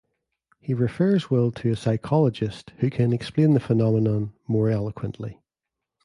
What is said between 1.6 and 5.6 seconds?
a psychologist who can explain the phenomenon more eloquently.